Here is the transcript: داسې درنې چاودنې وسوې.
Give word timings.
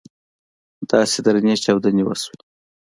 داسې 0.91 1.17
درنې 1.25 1.55
چاودنې 1.63 2.03
وسوې. 2.05 2.37